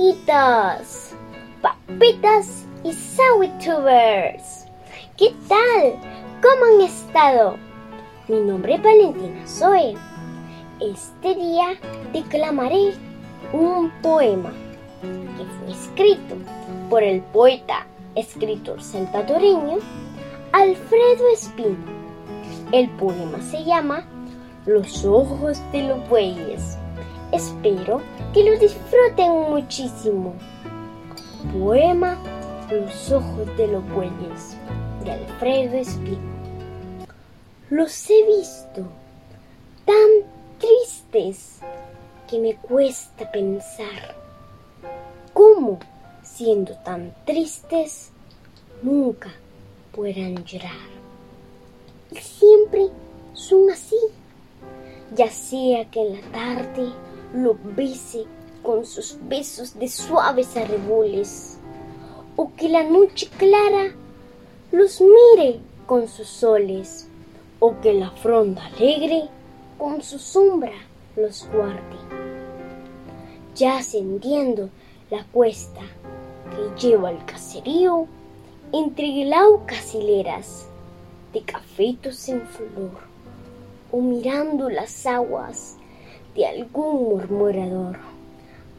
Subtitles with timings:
[0.00, 1.10] amiguitos,
[1.60, 4.64] papitas y Sawitubers.
[5.18, 5.92] ¿Qué tal?
[6.40, 7.56] ¿Cómo han estado?
[8.26, 9.94] Mi nombre es Valentina Zoe.
[10.80, 11.78] Este día
[12.14, 12.94] declamaré
[13.52, 14.50] un poema
[15.02, 16.36] que fue escrito
[16.88, 19.80] por el poeta, escritor salvadoreño
[20.52, 21.76] Alfredo Espino.
[22.72, 24.06] El poema se llama
[24.64, 26.79] Los ojos de los bueyes.
[27.32, 28.00] Espero
[28.34, 30.34] que lo disfruten muchísimo.
[31.52, 32.18] Poema
[32.70, 34.56] Los ojos de los bueyes
[35.04, 36.18] de Alfredo Espino.
[37.70, 38.82] Los he visto
[39.84, 40.08] tan
[40.58, 41.60] tristes
[42.28, 44.16] que me cuesta pensar
[45.32, 45.78] cómo,
[46.24, 48.10] siendo tan tristes,
[48.82, 49.30] nunca
[49.92, 50.90] puedan llorar.
[52.10, 52.88] Y siempre
[53.34, 53.98] son así,
[55.14, 56.92] ya sea que en la tarde
[57.34, 58.24] lo bese
[58.62, 61.58] con sus besos de suaves arreboles,
[62.36, 63.92] o que la noche clara
[64.72, 67.08] los mire con sus soles,
[67.58, 69.28] o que la fronda alegre
[69.78, 70.72] con su sombra
[71.16, 71.96] los guarde.
[73.54, 74.70] Ya ascendiendo
[75.10, 75.80] la cuesta
[76.50, 78.06] que lleva al caserío,
[78.72, 80.66] entre glaucas hileras
[81.32, 83.00] de cafetos en flor,
[83.90, 85.76] o mirando las aguas
[86.34, 87.98] de algún murmurador,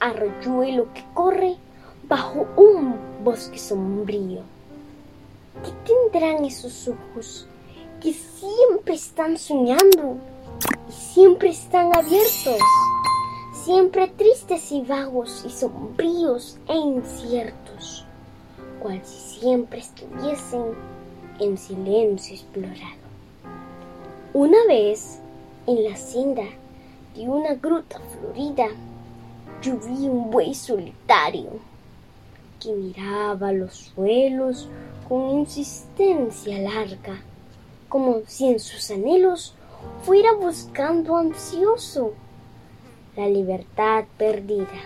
[0.00, 1.56] arroyuelo que corre
[2.08, 4.40] bajo un bosque sombrío.
[5.64, 7.46] ¿Qué tendrán esos ojos
[8.00, 10.16] que siempre están soñando
[10.88, 12.60] y siempre están abiertos?
[13.66, 18.04] siempre tristes y vagos y sombríos e inciertos,
[18.80, 20.66] cual si siempre estuviesen
[21.40, 23.02] en silencio explorado.
[24.34, 25.18] Una vez,
[25.66, 26.44] en la senda
[27.24, 28.66] una gruta florida,
[29.62, 31.50] yo vi un buey solitario
[32.60, 34.68] que miraba los suelos
[35.08, 37.22] con insistencia larga,
[37.88, 39.54] como si en sus anhelos
[40.02, 42.12] fuera buscando ansioso
[43.16, 44.82] la libertad perdida.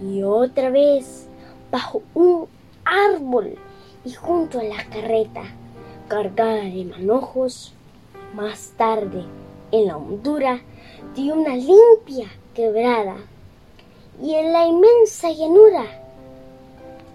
[0.00, 1.26] Y otra vez,
[1.70, 2.46] bajo un
[2.84, 3.56] árbol
[4.04, 5.42] y junto a la carreta,
[6.06, 7.74] cargada de manojos,
[8.34, 9.24] más tarde,
[9.72, 10.60] en la hondura
[11.14, 13.16] de una limpia quebrada,
[14.20, 15.84] y en la inmensa llanura,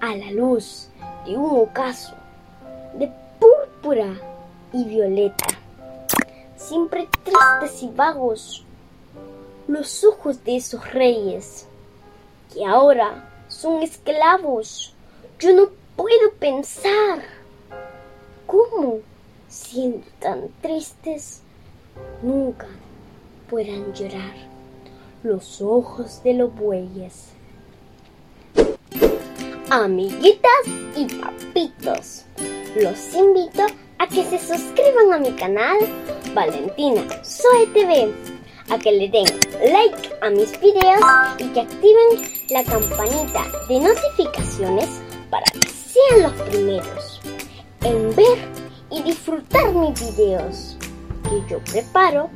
[0.00, 0.88] a la luz
[1.26, 2.14] de un ocaso
[2.94, 4.14] de púrpura
[4.72, 5.46] y violeta,
[6.56, 8.64] siempre tristes y vagos,
[9.66, 11.66] los ojos de esos reyes,
[12.52, 14.94] que ahora son esclavos.
[15.38, 17.22] Yo no puedo pensar
[18.46, 18.98] cómo,
[19.48, 21.42] siendo tan tristes,
[22.22, 22.66] nunca
[23.48, 24.34] puedan llorar
[25.22, 27.32] los ojos de los bueyes.
[29.70, 32.24] Amiguitas y papitos,
[32.76, 33.66] los invito
[33.98, 35.78] a que se suscriban a mi canal
[36.34, 38.12] Valentina Soy TV
[38.70, 39.26] a que le den
[39.72, 41.00] like a mis videos
[41.38, 44.88] y que activen la campanita de notificaciones
[45.28, 47.20] para que sean los primeros
[47.82, 48.38] en ver
[48.90, 50.76] y disfrutar mis videos
[51.30, 52.28] que yo preparo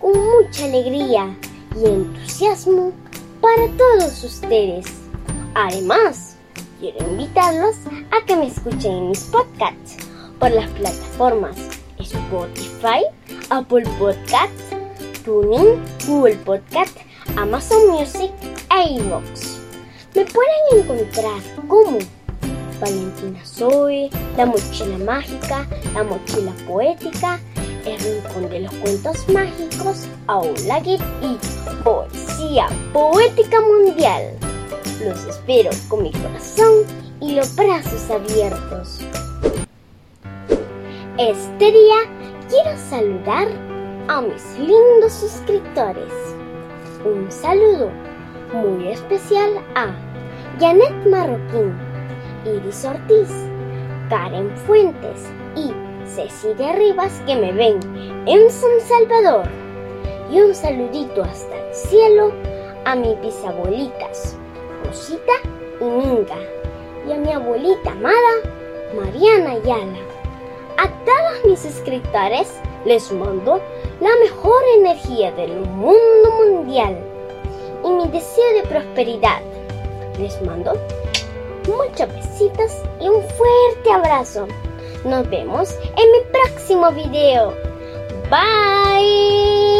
[0.00, 1.36] con mucha alegría
[1.76, 2.92] y entusiasmo
[3.40, 4.86] para todos ustedes.
[5.54, 6.36] Además,
[6.80, 7.76] quiero invitarlos
[8.10, 9.96] a que me escuchen en mis podcasts
[10.38, 11.56] por las plataformas
[11.98, 13.04] Spotify,
[13.50, 14.72] Apple Podcasts,
[15.24, 16.96] TuneIn, Google Podcast,
[17.36, 18.30] Amazon Music
[18.70, 19.58] e iVoox.
[20.14, 21.98] Me pueden encontrar como
[22.80, 27.38] Valentina Zoe, La Mochila Mágica, La Mochila Poética,
[27.96, 31.36] Rincón de los Cuentos Mágicos, Aula Git y
[31.82, 34.36] Poesía Poética Mundial.
[35.04, 36.84] Los espero con mi corazón
[37.20, 39.00] y los brazos abiertos.
[41.16, 41.96] Este día
[42.48, 43.48] quiero saludar
[44.08, 46.12] a mis lindos suscriptores.
[47.04, 47.90] Un saludo
[48.52, 49.94] muy especial a
[50.60, 51.74] Janet Marroquín,
[52.44, 53.30] Iris Ortiz,
[54.08, 55.37] Karen Fuentes
[56.08, 57.78] y Cecilia Rivas que me ven
[58.26, 59.46] en San Salvador.
[60.30, 62.32] Y un saludito hasta el cielo
[62.84, 64.36] a mis bisabuelitas,
[64.84, 65.32] Rosita
[65.80, 66.38] y Minga,
[67.06, 68.14] y a mi abuelita amada,
[68.94, 69.98] Mariana Ayala.
[70.78, 73.60] A todos mis suscriptores les mando
[74.00, 76.98] la mejor energía del mundo mundial
[77.84, 79.40] y mi deseo de prosperidad.
[80.18, 80.74] Les mando
[81.66, 84.46] muchos besitos y un fuerte abrazo.
[85.08, 87.54] Nos vemos en mi próximo video.
[88.30, 89.77] Bye.